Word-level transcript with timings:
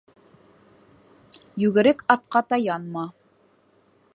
Йүгерек 1.65 2.01
атҡа 2.15 2.41
таянма. 2.55 3.05